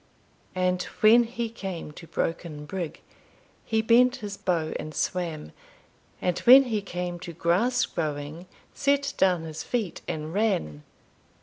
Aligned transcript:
And 0.55 0.81
when 1.01 1.25
he 1.25 1.47
came 1.47 1.91
to 1.91 2.07
broken 2.07 2.65
brigg, 2.65 3.01
He 3.63 3.83
bent 3.83 4.15
his 4.15 4.35
bow 4.35 4.73
and 4.79 4.95
swam; 4.95 5.51
And 6.19 6.39
when 6.39 6.63
he 6.63 6.81
came 6.81 7.19
to 7.19 7.33
grass 7.33 7.85
growing, 7.85 8.47
Set 8.73 9.13
down 9.19 9.43
his 9.43 9.61
feet 9.61 10.01
and 10.07 10.33
ran. 10.33 10.81